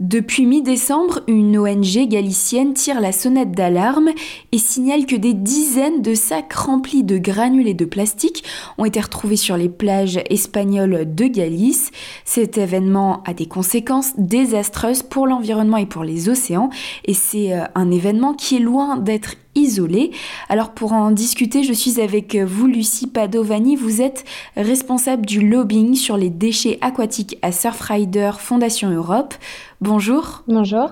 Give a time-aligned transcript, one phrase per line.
[0.00, 4.10] Depuis mi-décembre, une ONG galicienne tire la sonnette d'alarme
[4.52, 8.44] et signale que des dizaines de sacs remplis de granulés de plastique
[8.78, 11.90] ont été retrouvés sur les plages espagnoles de Galice.
[12.24, 16.70] Cet événement a des conséquences désastreuses pour l'environnement et pour les océans
[17.04, 20.12] et c'est euh, un événement qui est loin d'être isolé.
[20.48, 23.76] Alors pour en discuter, je suis avec vous, Lucie Padovani.
[23.76, 24.24] Vous êtes
[24.56, 29.34] responsable du lobbying sur les déchets aquatiques à Surfrider Fondation Europe.
[29.80, 30.42] Bonjour.
[30.48, 30.90] Bonjour.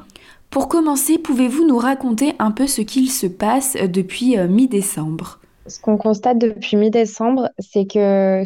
[0.49, 5.41] Pour commencer, pouvez-vous nous raconter un peu ce qu'il se passe depuis euh, mi-décembre?
[5.67, 8.45] Ce qu'on constate depuis mi-décembre, c'est que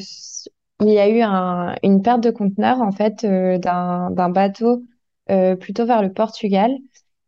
[0.80, 1.20] il y a eu
[1.82, 4.82] une perte de conteneurs en fait euh, d'un bateau
[5.30, 6.70] euh, plutôt vers le Portugal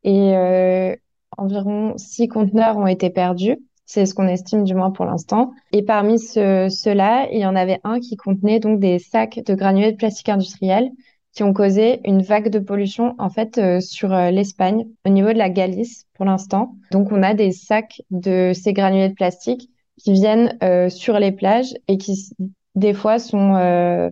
[0.05, 0.97] et
[1.37, 3.59] environ six conteneurs ont été perdus.
[3.85, 5.53] C'est ce qu'on estime du moins pour l'instant.
[5.73, 9.93] Et parmi ceux-là, il y en avait un qui contenait donc des sacs de granulés
[9.93, 10.91] de plastique industriel
[11.33, 15.33] qui ont causé une vague de pollution en fait euh, sur euh, l'Espagne au niveau
[15.33, 16.75] de la Galice pour l'instant.
[16.91, 21.33] Donc on a des sacs de ces granulés de plastique qui viennent euh, sur les
[21.33, 22.31] plages et qui
[22.75, 24.11] des fois sont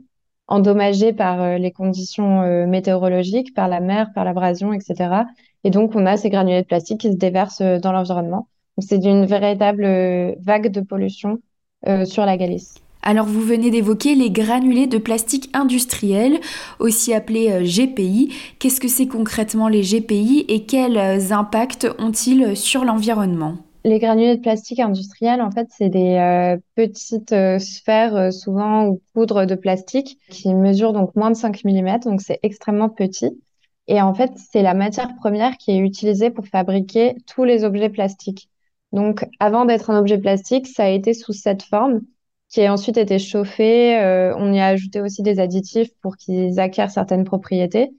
[0.49, 5.25] endommagés par les conditions météorologiques, par la mer, par l'abrasion, etc.
[5.65, 8.49] Et donc, on a ces granulés de plastique qui se déversent euh, dans l'environnement.
[8.79, 11.41] C'est d'une véritable euh, vague de pollution
[11.87, 12.77] euh, sur la Galice.
[13.03, 16.39] Alors vous venez d'évoquer les granulés de plastique industriel,
[16.79, 18.33] aussi appelés GPI.
[18.59, 23.57] Qu'est-ce que c'est concrètement les GPI et quels impacts ont-ils sur l'environnement?
[23.85, 29.55] Les granulés de plastique industriel, en fait, c'est des petites sphères, souvent ou poudres de
[29.55, 33.41] plastique, qui mesurent donc moins de 5 mm, donc c'est extrêmement petit.
[33.89, 37.89] Et en fait, c'est la matière première qui est utilisée pour fabriquer tous les objets
[37.89, 38.51] plastiques.
[38.93, 42.03] Donc, avant d'être un objet plastique, ça a été sous cette forme
[42.51, 43.99] qui a ensuite été chauffé.
[44.01, 47.91] Euh, on y a ajouté aussi des additifs pour qu'ils acquièrent certaines propriétés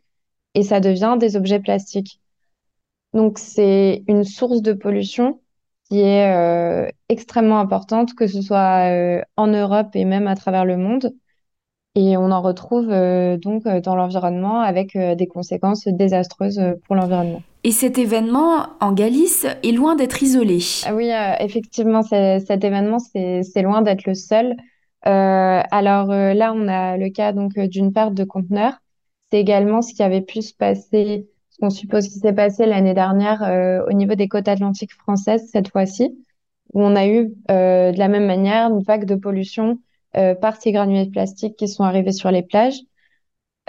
[0.54, 2.22] et ça devient des objets plastiques.
[3.14, 5.42] Donc, c'est une source de pollution
[5.90, 10.66] qui est euh, extrêmement importante, que ce soit euh, en Europe et même à travers
[10.66, 11.14] le monde.
[11.94, 16.96] Et on en retrouve euh, donc euh, dans l'environnement avec euh, des conséquences désastreuses pour
[16.96, 17.42] l'environnement.
[17.66, 20.60] Et cet événement en Galice est loin d'être isolé.
[20.86, 24.56] Ah oui, effectivement, cet événement, c'est loin d'être le seul.
[25.04, 28.80] alors là, on a le cas donc d'une perte de conteneurs.
[29.30, 32.96] C'est également ce qui avait pu se passer, ce qu'on suppose qui s'est passé l'année
[32.96, 36.18] dernière au niveau des côtes atlantiques françaises cette fois-ci,
[36.74, 39.78] où on a eu de la même manière une vague de pollution
[40.18, 42.80] euh, par ces granulés de plastique qui sont arrivés sur les plages.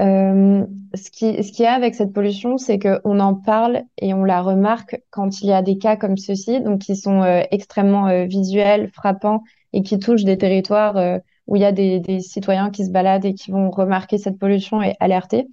[0.00, 4.24] Euh, ce qui, ce qui est avec cette pollution, c'est qu'on en parle et on
[4.24, 8.08] la remarque quand il y a des cas comme ceux-ci, donc qui sont euh, extrêmement
[8.08, 9.42] euh, visuels, frappants
[9.72, 12.90] et qui touchent des territoires euh, où il y a des, des, citoyens qui se
[12.90, 15.46] baladent et qui vont remarquer cette pollution et alerter.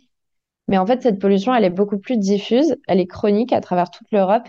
[0.67, 3.89] Mais en fait, cette pollution, elle est beaucoup plus diffuse, elle est chronique à travers
[3.91, 4.47] toute l'Europe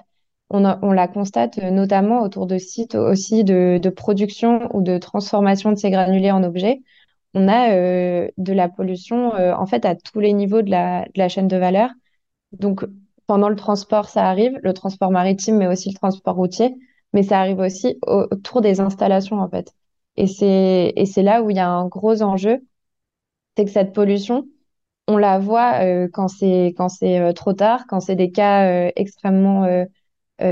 [0.51, 5.77] on, la constate euh, notamment autour de sites aussi de, production ou de transformation de
[5.77, 6.83] ces granulés en objets.
[7.35, 11.29] On a euh, de la pollution euh, en fait à tous les niveaux de la,
[11.29, 11.91] chaîne de valeur.
[12.53, 12.85] Donc
[13.27, 16.75] pendant le transport, ça arrive, le transport maritime, mais aussi le transport routier,
[17.13, 19.73] mais ça arrive aussi autour des installations en fait.
[20.17, 22.59] Et c'est là où il y a un gros enjeu,
[23.57, 24.47] c'est que cette pollution,
[25.07, 25.81] on la voit
[26.13, 26.75] quand c'est
[27.37, 29.87] trop tard, quand c'est des cas extrêmement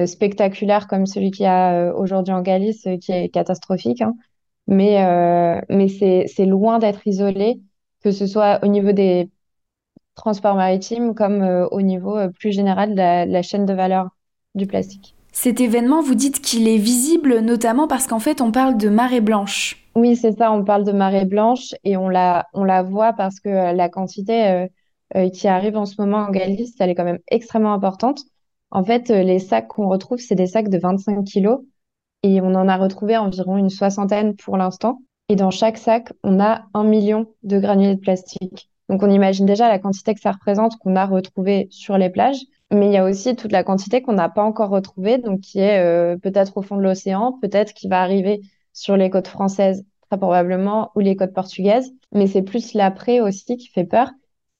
[0.07, 4.03] spectaculaire comme celui qu'il y a euh, aujourd'hui en Galice, euh, qui est catastrophique.
[4.03, 4.15] Hein.
[4.67, 5.03] Mais,
[5.71, 7.59] mais c'est loin d'être isolé,
[8.05, 9.31] que ce soit au niveau des
[10.15, 11.41] transports maritimes comme
[11.71, 14.11] au niveau plus général de la, chaîne de valeur
[14.55, 15.15] du plastique.
[15.33, 19.23] Cet événement, vous dites qu'il est visible notamment parce qu'en fait, on parle de marée
[19.23, 19.89] blanche.
[19.95, 23.41] Oui, c'est ça, on parle de marée blanche et on la, on la voit parce
[23.41, 24.67] que la quantité
[25.33, 28.21] qui arrive en ce moment en Galice, elle est quand même extrêmement importante.
[28.71, 31.61] En fait, euh, les sacs qu'on retrouve, c'est des sacs de 25 kilos
[32.23, 35.01] et on en a retrouvé environ une soixantaine pour l'instant.
[35.29, 38.71] Et dans chaque sac, on a un million de granulés de plastique.
[38.89, 42.41] Donc on imagine déjà la quantité que ça représente qu'on a retrouvé sur les plages,
[42.71, 45.59] mais il y a aussi toute la quantité qu'on n'a pas encore retrouvée, donc qui
[45.61, 48.41] est euh, peut-être au fond de l'océan, peut-être qui va arriver
[48.73, 51.93] sur les côtes françaises très probablement ou les côtes portugaises.
[52.13, 54.11] Mais c'est plus l'après aussi qui fait peur.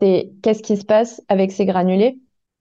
[0.01, 2.19] C'est qu'est-ce qui se passe avec ces granulés?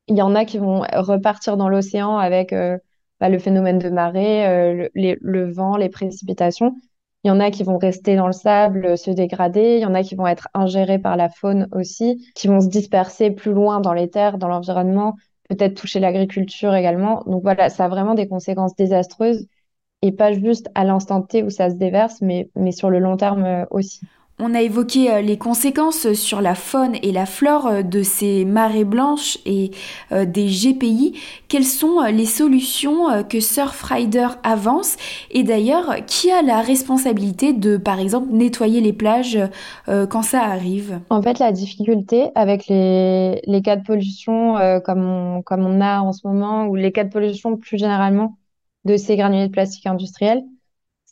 [0.07, 2.77] Il y en a qui vont repartir dans l'océan avec euh,
[3.19, 6.75] bah, le phénomène de marée, euh, le, vent, les précipitations.
[7.23, 9.77] Il y en a qui vont rester dans le sable, se dégrader.
[9.77, 12.67] Il y en a qui vont être ingérés par la faune aussi, qui vont se
[12.67, 15.15] disperser plus loin dans les terres, dans l'environnement,
[15.49, 17.23] peut-être toucher l'agriculture également.
[17.25, 19.47] Donc voilà, ça a vraiment des conséquences désastreuses
[20.01, 23.43] et pas juste à l'instant T où ça se déverse, mais, sur le long terme
[23.45, 24.01] euh, aussi.
[24.39, 28.45] On a évoqué euh, les conséquences sur la faune et la flore euh, de ces
[28.45, 29.71] marées blanches et
[30.11, 31.19] euh, des GPI.
[31.47, 34.95] Quelles sont les solutions que Surfrider avance?
[35.31, 39.39] Et d'ailleurs, qui a la responsabilité de, par exemple, nettoyer les plages
[39.87, 40.99] quand ça arrive?
[41.09, 46.01] En fait, la difficulté avec les, les cas de pollution comme, on, comme on a
[46.01, 48.37] en ce moment, ou les cas de pollution plus généralement
[48.85, 50.43] de ces granulés de plastique industriels,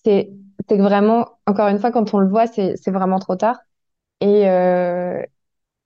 [0.03, 0.29] c'est
[0.67, 3.59] c'est que vraiment, encore une fois, quand on le voit, c'est vraiment trop tard.
[4.21, 5.21] Et, euh,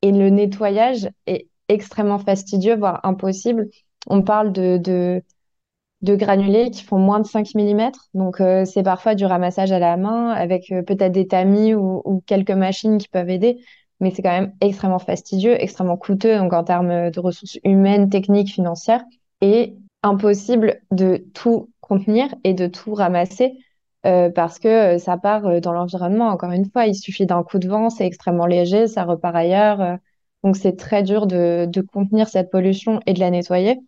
[0.02, 3.70] et le nettoyage est extrêmement fastidieux, voire impossible.
[4.08, 7.92] On parle de, de, granulés qui font moins de 5 mm.
[8.14, 12.02] Donc, euh, c'est parfois du ramassage à la main avec euh, peut-être des tamis ou,
[12.06, 13.60] ou, quelques machines qui peuvent aider.
[14.00, 18.50] Mais c'est quand même extrêmement fastidieux, extrêmement coûteux, donc en termes de ressources humaines, techniques,
[18.54, 19.04] financières,
[19.42, 23.58] et impossible de tout contenir et de tout ramasser.
[24.06, 26.30] Euh, parce que euh, ça part euh, dans l'environnement.
[26.30, 29.98] Encore une fois, il suffit d'un coup de vent, c'est extrêmement léger, ça repart ailleurs.
[30.44, 33.80] donc c'est très dur de, contenir cette pollution et de la nettoyer.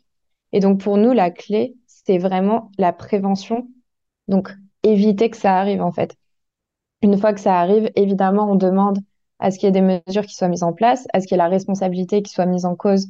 [0.54, 3.68] Et donc pour nous, la clé, c'est vraiment la prévention.
[4.28, 4.52] Donc
[4.84, 6.16] éviter que ça arrive en fait.
[7.02, 9.00] Une fois que ça arrive, évidemment, on demande
[9.40, 11.36] à ce qu'il y ait des mesures qui soient mises en place, à ce qu'il
[11.36, 13.08] y ait la responsabilité qui soit mise en cause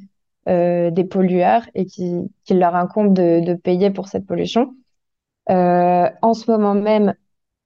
[0.48, 4.74] des pollueurs et qu'il leur incombe de payer pour cette pollution.
[5.50, 7.16] Euh, en ce moment même,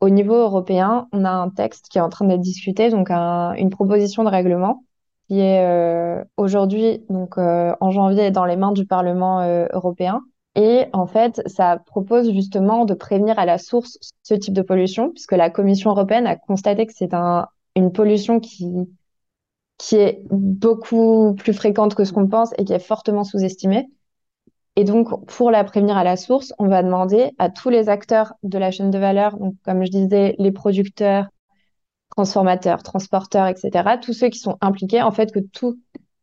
[0.01, 3.69] au niveau européen, on a un texte qui est en train d'être discuté, donc une
[3.69, 4.83] proposition de règlement
[5.27, 9.41] qui est euh, aujourd'hui, donc euh, en janvier, dans les mains du Parlement
[9.73, 10.21] européen.
[10.55, 15.09] Et en fait, ça propose justement de prévenir à la source ce type de pollution,
[15.09, 18.87] puisque la Commission européenne a constaté que c'est un, une pollution qui
[19.91, 23.87] est beaucoup plus fréquente que ce qu'on pense et qui est fortement sous-estimée.
[24.75, 28.33] Et donc, pour la prévenir à la source, on va demander à tous les acteurs
[28.43, 31.27] de la chaîne de valeur, donc comme je disais, les producteurs,
[32.15, 35.79] transformateurs, transporteurs, etc., tous ceux qui sont impliqués, en fait, que toute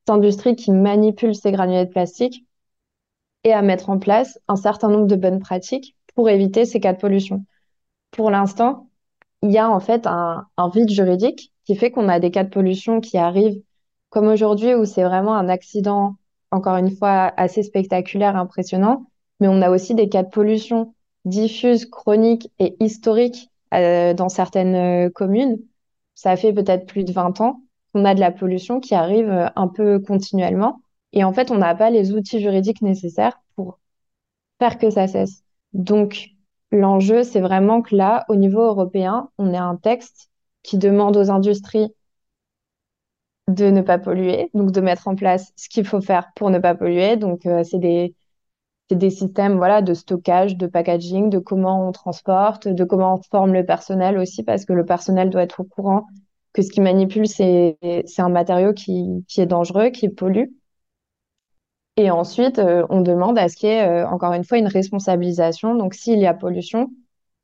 [0.08, 2.46] industrie qui manipule ces granulés de plastique
[3.44, 6.92] ait à mettre en place un certain nombre de bonnes pratiques pour éviter ces cas
[6.92, 7.44] de pollution.
[8.10, 8.88] Pour l'instant,
[9.42, 12.50] il y a en fait un vide juridique qui fait qu'on a des cas de
[12.50, 13.62] pollution qui arrivent
[14.10, 16.16] comme aujourd'hui où c'est vraiment un accident
[16.52, 19.06] encore une fois, assez spectaculaire, impressionnant.
[19.40, 20.94] Mais on a aussi des cas de pollution
[21.24, 24.74] diffuse, chronique et historique euh, dans certaines
[25.06, 25.58] euh, communes.
[26.14, 27.62] Ça fait peut-être plus de 20 ans
[27.92, 30.80] qu'on a de la pollution qui arrive euh, un peu continuellement.
[31.12, 33.78] Et en fait, on n'a pas les outils juridiques nécessaires pour
[34.58, 35.42] faire que ça cesse.
[35.72, 36.30] Donc,
[36.70, 40.30] l'enjeu, c'est vraiment que là, au niveau européen, on ait un texte
[40.62, 41.92] qui demande aux industries
[43.48, 46.58] de ne pas polluer, donc de mettre en place ce qu'il faut faire pour ne
[46.58, 47.16] pas polluer.
[47.16, 48.14] Donc, euh, c'est des,
[48.90, 53.52] des systèmes voilà, de stockage, de packaging, de comment on transporte, de comment on forme
[53.54, 56.06] le personnel aussi, parce que le personnel doit être au courant
[56.52, 57.78] que ce qui manipule, c'est
[58.18, 60.48] un matériau qui, qui est dangereux, qui pollue.
[61.96, 64.66] Et ensuite, euh, on demande à ce qu'il y ait, euh, encore une fois, une
[64.66, 65.74] responsabilisation.
[65.74, 66.90] Donc, s'il y a pollution,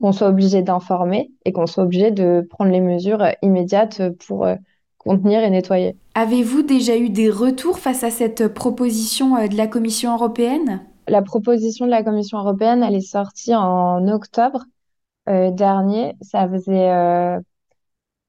[0.00, 4.46] qu'on soit obligé d'informer et qu'on soit obligé de prendre les mesures immédiates pour
[4.98, 5.96] contenir et nettoyer.
[6.14, 10.84] Avez-vous déjà eu des retours face à cette proposition euh, de la Commission européenne?
[11.06, 14.64] La proposition de la Commission européenne, elle est sortie en octobre
[15.28, 16.14] euh, dernier.
[16.20, 17.38] Ça faisait euh,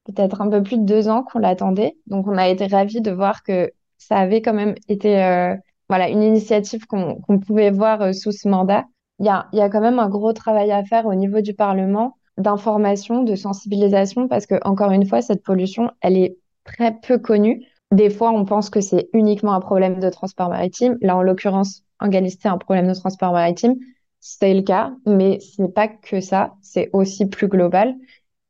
[0.04, 1.96] peut-être un peu plus de deux ans qu'on l'attendait.
[2.06, 5.56] Donc on a été ravis de voir que ça avait quand même été
[5.90, 8.84] voilà, une initiative qu'on pouvait voir sous ce mandat.
[9.18, 11.52] Il y a, y a quand même un gros travail à faire au niveau du
[11.52, 17.18] Parlement d'information, de sensibilisation, parce que encore une fois, cette pollution, elle est très peu
[17.18, 17.66] connu.
[17.92, 20.96] Des fois, on pense que c'est uniquement un problème de transport maritime.
[21.00, 23.76] Là, en l'occurrence, en Galice, c'est un problème de transport maritime.
[24.20, 26.54] C'est le cas, mais ce n'est pas que ça.
[26.62, 27.94] C'est aussi plus global.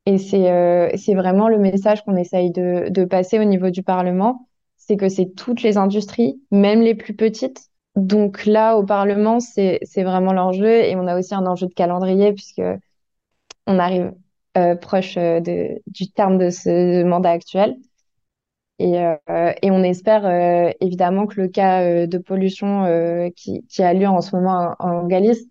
[0.06, 4.48] Et c'est euh, vraiment le message qu'on essaye de, de passer au niveau du Parlement.
[4.76, 7.68] C'est que c'est toutes les industries, même les plus petites.
[7.96, 10.66] Donc là, au Parlement, c'est vraiment l'enjeu.
[10.84, 12.62] Et on a aussi un enjeu de calendrier puisque
[13.66, 14.12] on arrive
[14.56, 17.76] euh, proche euh, de, du terme de ce mandat actuel.
[18.80, 22.86] Et, euh, et, on espère euh, évidemment que le cas euh, de pollution
[23.36, 25.44] qui, a lieu en ce moment en, Galice,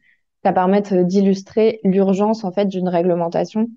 [0.43, 3.67] ça permette d'illustrer l'urgence en fait d'une réglementation,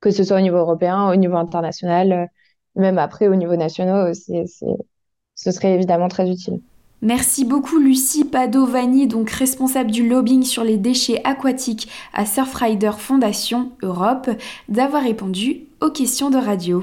[0.00, 2.28] que ce soit au niveau européen, au niveau international,
[2.74, 6.60] même après au niveau national, ce serait évidemment très utile.
[7.00, 13.70] Merci beaucoup Lucie Padovani, donc responsable du lobbying sur les déchets aquatiques à Surfrider Fondation
[13.80, 14.28] Europe,
[14.68, 16.82] d'avoir répondu aux questions de radio.